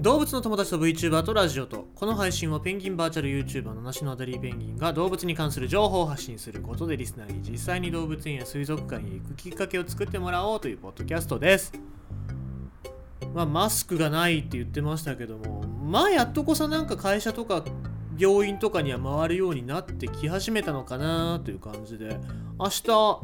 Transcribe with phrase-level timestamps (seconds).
[0.00, 11.72] 動物の友達と VTuber とラジオとこの配信はペンギンバーチャル YouTuber の梨のアダリーペンギンが動物に関する情報を発信することでリスナーに実際に動物園や水族館へ行くきっかけを作ってもらおうというポッドキャストです
[13.34, 17.64] まあマスクがないって言ってましたけどもまあやっとこそなんか会社とか
[18.16, 22.20] 病院とかには回るようになってき始めたのかなという感じで
[22.56, 23.20] 明日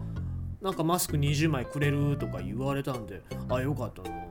[0.60, 4.23] なんかマスク20枚くれるとか言われたんであよかったな。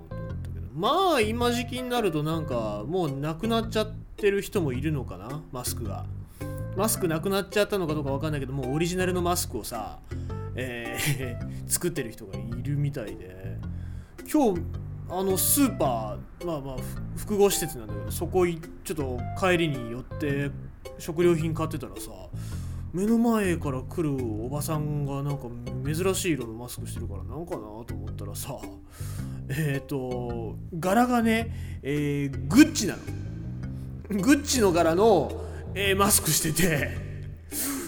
[0.74, 5.42] まあ今時期になるとなんかもうなくなっちゃってる人もいるのかな？
[5.52, 6.06] マスクが。
[6.76, 10.00] マスクなくなっちゃったのかどうかわかんないけどもうオリジナルのマスクをさ、
[10.56, 13.60] えー 作ってる人がいるみたいで。
[14.32, 14.62] 今日
[15.10, 16.76] あのスーパーまあまあ
[17.18, 20.50] 複合施設なんだけどそこちょっと帰りに寄って
[20.98, 22.10] 食料品買ってたらさ
[22.94, 25.44] 目の前から来るおばさんがなんか
[25.86, 28.58] 珍しい色のマスクしてるからなんかなと思ったらさ
[29.50, 34.22] えっ、と柄がね、えーグッチなの。
[34.22, 35.32] グッチの柄の、
[35.76, 36.92] えーマスクしてて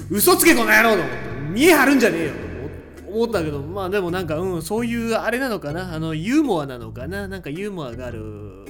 [0.09, 1.03] 嘘つけこの野郎と
[1.51, 2.31] 見え張るんじゃねえよ。
[2.33, 5.93] と思思ったけどまあでもなんかうんそういうあれなのかな。
[5.93, 7.27] あのユーモアなのかな。
[7.27, 8.65] なんかユーモアがある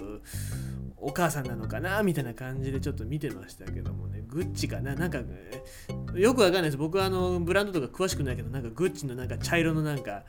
[1.08, 4.24] お母さんなのかなみたいな感じでちょっと見てましたけどもね。
[4.28, 4.96] グッチかな？
[4.96, 6.78] なんかえーよくわかんないです。
[6.78, 10.24] 僕はあのブランドとか詳しくないけどなんかグッチのなんか茶色のなんか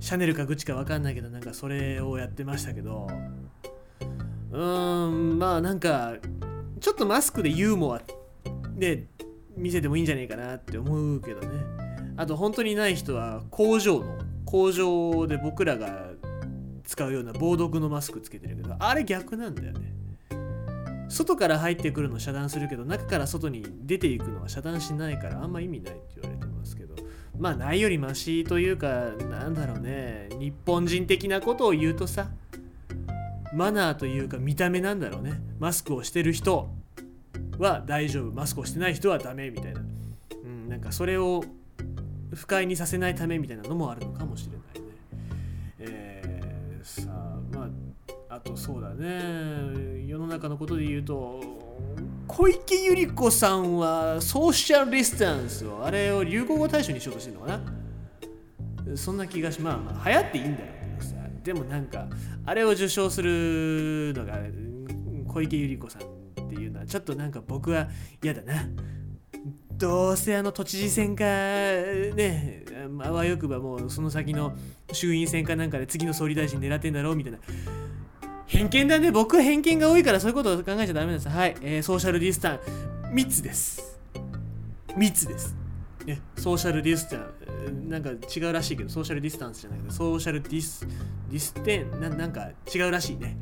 [0.00, 3.08] シャネルかグッチかわかんないけどなんかそれをやってましたけど。
[4.50, 6.14] うーんまあなんか
[6.80, 8.02] ちょっとマスクでユーモア
[8.76, 9.06] で
[9.56, 11.48] 見せてもいいんじゃねえかなって思うけどね。
[12.18, 16.10] あと本当にない人は工場の工場で僕らが
[16.84, 19.94] 使うような防毒のマスクつけてるけどあれ逆なんだよね。
[21.18, 26.94] 外から入ってくるの遮断するけど中から外に出ていくのは遮断しないからあんま意味ないって言われてますけど。
[27.36, 30.28] まあないよりマシというかなんだろうね。
[30.38, 32.28] 日本人的なことを言うとさ
[33.52, 35.40] マナーというか見た目なんだろうね。
[35.58, 36.68] マスクをしてる人
[37.58, 38.32] は大丈夫。
[38.32, 41.42] マスクをしてない人はダメみたいな、うん、なんかそれを
[42.32, 44.94] 不快にさせないためみたいなのもあるのかもしれないね。
[45.80, 47.68] えー、さあま
[48.28, 49.97] ああとそうだね。
[50.28, 51.40] の中のことで言うと
[52.26, 57.60] 小池百合子さんはソーシャルディスタンスをあれを流行語大賞にしようとしてるのかな。
[58.96, 60.68] そんな気がしまあまあ流行っていいんだよ
[60.98, 61.16] けどさ。
[61.42, 62.06] でもなんか
[62.44, 64.38] あれを受賞するのが
[65.26, 67.88] 小池百合子さんっていうのはちょっとなんか僕は
[68.22, 68.68] 嫌だな。
[69.72, 72.64] どうせあの都知事選かね
[73.00, 74.56] あわよくばもうその先の
[74.92, 77.38] 衆院選かなんかで次の総理大臣狙ってんだろうみたいな。
[78.48, 79.12] 偏見だね。
[79.12, 81.28] 僕は偏見が多いからそういうことを考えちゃダメです。
[81.28, 82.60] はい、えーソーシャルディスタン
[83.12, 83.98] 密です。
[84.96, 85.54] 密です。
[86.06, 90.86] ね、ソーシャルディスタンえーなんか違うらしいけどソーシャルディスタンスじゃないけどソーシャルディス
[91.30, 93.36] ディステンななんか違うらしいね、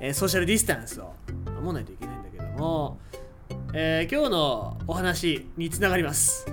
[0.00, 1.14] えーソーシャルディスタンスを
[1.62, 2.98] 守らないといけないんだけども、
[3.72, 6.46] えー今日のお話につながります。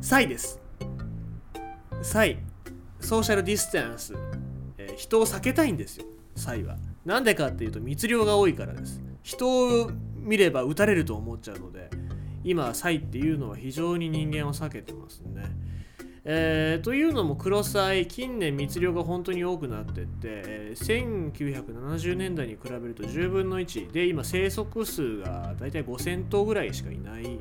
[0.00, 0.58] サイです。
[2.00, 2.38] サイ
[3.00, 4.14] ソーシャルディスタンス、
[4.78, 6.06] えー人を避けたいんですよ。
[6.34, 6.78] サイは。
[7.06, 9.00] なんでかっていうと密漁が多いからです。
[9.22, 11.88] 人を見れば撃たれると思っちゃうので
[12.44, 15.44] 今サイっていうのは非常に人間を避けてますね
[16.24, 27.38] えーというのもクロサイ近年密漁が本当に多くなってって、1970年代に比べると10分の1で今生息数がだいたい5000頭ぐらいしかいない、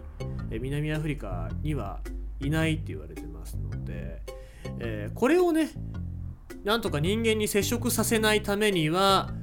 [0.51, 1.99] え南アフリカには
[2.39, 4.21] いないって言われてますので、
[4.79, 5.71] えーこれをね
[6.63, 9.33] なんとか人間に接触させないためには、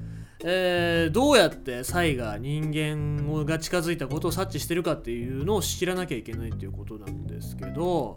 [0.44, 8.16] えーどうやってサイが人間が近づいたことを察知してるかっていうのを知らなきゃいけないっていうことなんですけど、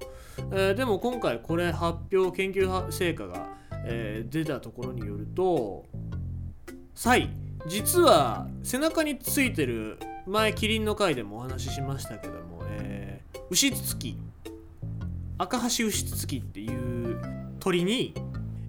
[0.51, 3.47] えーでも今回これ発表研究成果が、
[3.85, 5.85] えー出たところによると
[6.95, 7.29] サイ
[7.67, 14.17] 実は背中についてる前キリンの回でもお話ししましたけども、えー、ウシツツキ
[15.37, 17.19] 赤橋ウシツツキっていう
[17.59, 18.13] 鳥に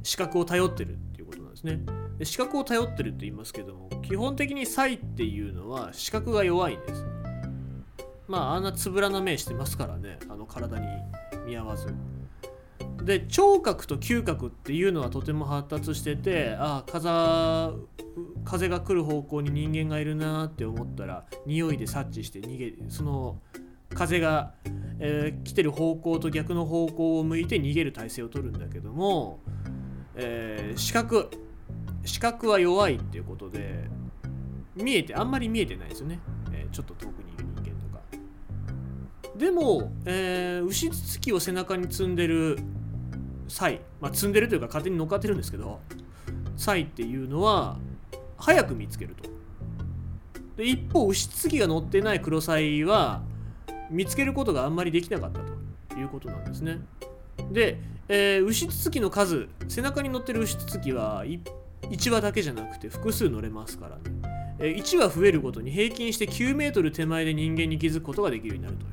[0.03, 2.06] 視覚を頼ってるっていうことなんですね。
[2.19, 7.05] で視覚を頼ってるって言いますけども基本的にサイっていうのは視覚が弱いんです。
[8.29, 10.87] まああんなつぶらな目してますからねあの体に
[11.47, 11.95] 見合わず。
[13.03, 17.73] で聴覚と嗅覚っていうのはとても発達しててああ
[18.45, 23.39] 風が来る方向に人間がいるなって思ったら匂いで察知して逃げその
[23.95, 24.55] 風が、
[24.99, 29.41] えー来てる方向と逆の方向を向いて逃げる体勢を取るんだけども、
[30.17, 31.31] えー視覚
[32.07, 33.85] 視覚は弱いっていうことで
[34.75, 36.21] 見えてあんまり見えてないですよね、
[36.53, 38.03] えーちょっと遠くにいる人間とか。
[39.37, 42.59] でも、えー牛つつきを背中に積んでる
[43.49, 45.81] サイ、まあ、積んでるというか勝手に乗っかってるんですけど
[46.57, 47.79] サイっていうのは
[48.37, 49.29] 早く見つけると。
[50.57, 53.23] で一方牛つきが乗ってないクロサイは
[53.91, 55.57] 見つけることがあんまりできなかったと。
[55.99, 56.79] いうことなんですね。
[57.51, 61.25] で、えー、牛つきの数背中に乗ってる牛つきは
[61.83, 64.03] 1羽だけじゃなくて複数乗れますからね、
[64.59, 68.87] え、1羽増えるごとに平均して9メートル手前で人間に気づくことができるようになると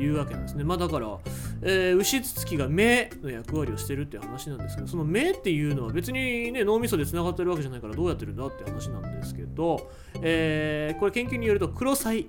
[0.00, 0.64] いうわけなんですね。
[0.64, 1.18] まあだから、
[1.62, 9.90] えー、牛つきが目の役割をしてるっていう話なんですけどその目っていうのは別にね脳みそでつながってるわけじゃないからどうやってるんだって話なんですけど、
[10.22, 12.26] えー、これ研究によるとクロサイ。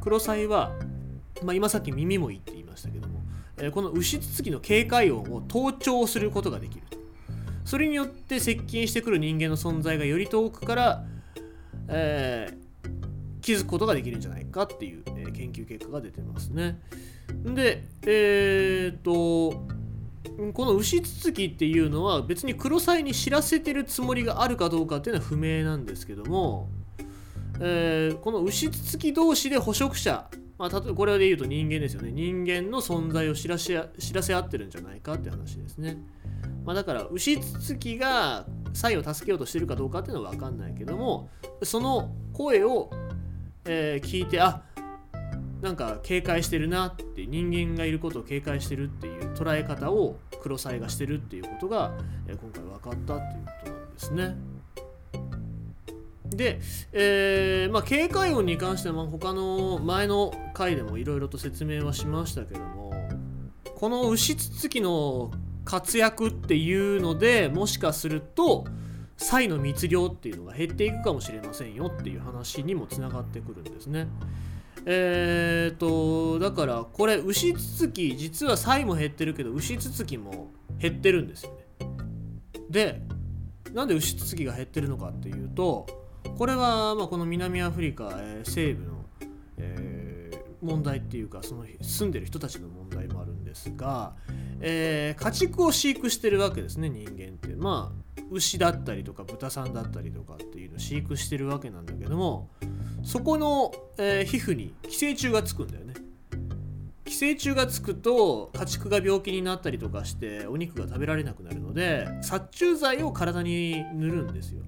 [0.00, 0.72] クロサイは、
[1.42, 3.22] まあ、今さっき耳もいいって言いましたけども、
[3.56, 6.82] えー、この牛つきの警戒音を盗聴することができる
[7.64, 11.04] それによって接近してくる人間の存在がより遠くから、
[11.88, 16.78] えー、気づくことができるんじゃないかっていう、えー、研究結果が出てますね。
[17.44, 19.66] で、えー、っと、
[20.52, 26.68] この牛つつきっていうのは別に黒サイに知らせてるつもりがあるかどうかっていうのは不明なんですけども、
[27.60, 30.28] えー、この牛つつき同士で捕食者、
[30.58, 35.98] まあ、例えばこれで言うと人間ですよね人間の存在を知らせ知らせ合ってるんじゃないかって話ですね。
[36.64, 41.28] まあ、だから牛つつきがサイを助けようとしてるかどうかっていうのは分かんないけども
[41.62, 42.90] その声を、
[43.66, 44.62] えー、聞いてあ
[45.60, 51.92] なんか警戒してるなって人間がいることを警戒してるっていう捉え方を黒サイがしてるっていうことが、
[52.26, 54.53] えー、今回分かったっていうことなんですね。
[56.36, 56.60] で、
[56.92, 62.92] えー、まあ、警戒音に関しては他の前の回でもいろいろと説明はしましたけども
[63.76, 65.30] この牛つつきの
[65.64, 68.64] 活躍っていうのでもしかすると
[69.16, 74.08] サイの密漁っていうのが減っていくかもしれませんよっていう話にもつながってくるんですね。
[74.86, 81.64] えーとだからこれ牛つつき実はサイも減ってるけど牛つつきも減ってるんですよね。
[82.68, 83.02] で
[83.72, 85.86] なんで牛つつきが減ってるのかっていうと
[86.36, 89.04] これはまこの南アフリカ、えー、西部の、
[89.58, 94.14] えー、問題っていうかその住んでる人たちの問題もあるんですが、
[94.60, 97.54] えー、家畜を飼育してるわけですね人間って。
[97.56, 102.48] まあ牛だったりとか豚さんだったりとかっていうのを飼育してるわけなんだけども
[103.02, 105.94] そこの、えー、皮膚に寄生虫がつくんだよね。
[107.04, 114.63] 寄生虫がつくと家畜が病気になったりとかしてお肉が食べられなくなるので殺虫剤を体に塗るんですよ。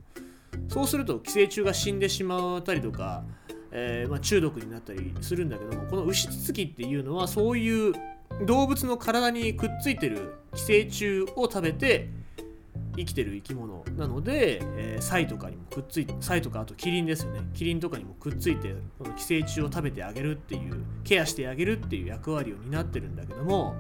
[0.68, 3.24] そうすると寄生虫が死んでしまったりとか、
[3.70, 7.94] えー、まあ、中毒になったりするんだけどもこの牛つつきっていうのはそういう
[8.46, 12.10] 動物の体にくっついてる寄生虫を食べて
[12.96, 17.40] 生きてる生き物なので、えー、サイとかにもくっついてサイとかあとキリンですよね。
[17.54, 23.74] キリンとかにもくっついてこの寄生虫を食べてあげるっていうケアしてあげるっていう役割を担ってるんだけども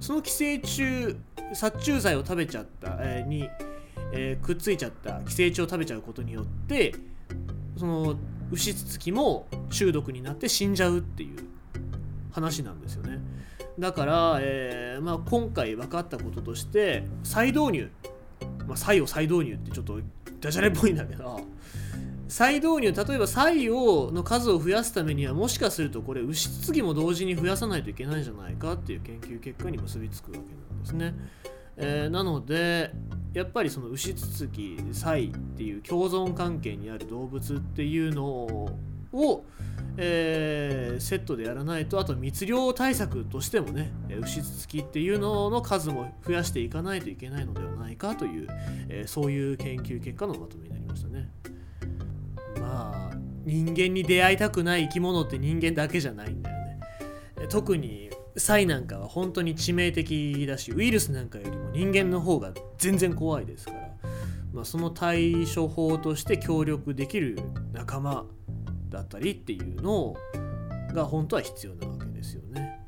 [0.00, 1.16] その寄生虫
[1.54, 3.48] 殺虫剤を食べちゃった、えー、に、
[4.12, 6.94] えー、くっついちゃった寄生虫を食べちゃうことによって
[7.76, 8.16] その
[8.50, 11.38] 牛つつきも中毒になって死んじゃうっていう
[12.30, 13.18] 話なんですよね。
[13.78, 17.90] だから、えーまあ、今回分かったこととして再導入、
[18.66, 19.98] まあ、再を再導入ってちょっと
[20.40, 21.40] ダジャレっぽいんだけど
[22.28, 31.14] 再導入例えば再をの数を増やすためにはもしかするとこれ牛つつぎも同時に増やさないといけないんじゃないかっていう研究結果に結びつくわけなんですね。
[31.76, 32.92] えー、なので
[33.32, 39.44] やっぱりその牛つつきサイっていう共存関係にある動物っていうのを
[39.98, 48.48] えー、セットでやらないとあと密漁対策としてもね牛つきっていうのの数も増やしていかないといけないのではないかという、
[48.88, 51.28] えー、そういう研究結果のまとめになりましたね。
[52.58, 56.80] まあ人間に出会いたくない生き物って人間だけじゃないんだよね。
[57.48, 63.78] 特にサイなんかは本当に致命的だしウイルスなんかよりも人間の方が全然怖いですから、
[64.52, 67.38] まあ、その対処法として協力できる
[67.72, 68.24] 仲間
[68.88, 70.14] だったりっていうの
[70.94, 72.80] が本当は必要なわけですよね。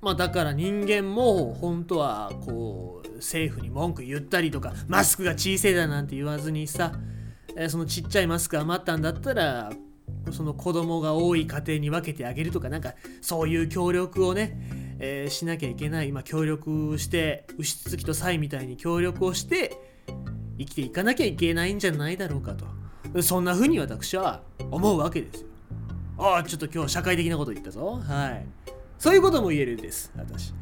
[0.00, 6.92] まあ、だから人間も本当はこう政府に文句言ったりとかマスクが小さいだなんて言わずにさ
[7.68, 9.72] そのちっちゃいマスク余ったんだったら
[10.32, 19.78] その子供が多い家庭に分けてあげるとかなんかそういう協力をね、えー、しなきゃいけない今協力して牛つきとサイみたいに協力をして
[20.58, 22.64] 生きていかなきゃいけないんじゃないだろうかと。
[23.22, 25.48] そんな風に私は思うわけですよ。
[26.18, 28.00] ああ、ちょっと今日社会的なこと言ったぞ。
[28.02, 28.46] はい。
[28.98, 30.54] そういうことも言えるんです、私。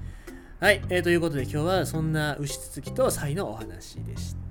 [0.60, 4.43] はい、えー、ということで今日はそんな牛つつきとサイのお話でした。